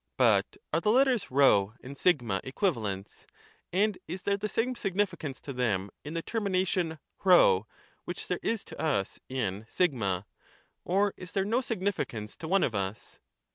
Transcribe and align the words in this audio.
But 0.17 0.57
are 0.73 0.81
the 0.81 0.91
letters 0.91 1.27
p 1.27 1.35
and 1.83 1.95
a 2.03 2.41
equivalents; 2.43 3.27
and 3.71 3.99
is 4.07 4.23
there 4.23 4.35
the 4.35 4.49
same 4.49 4.73
significance 4.75 5.39
to 5.41 5.53
them 5.53 5.91
in 6.03 6.15
the 6.15 6.23
termination 6.23 6.97
p, 7.23 7.59
which 8.05 8.27
there 8.27 8.39
is 8.41 8.63
to 8.63 8.81
us 8.81 9.19
in 9.29 9.67
o, 10.01 10.23
or 10.85 11.13
is 11.17 11.33
there 11.33 11.45
no 11.45 11.61
significance 11.61 12.35
to 12.37 12.47
one 12.47 12.63
of 12.63 12.73
us? 12.73 13.19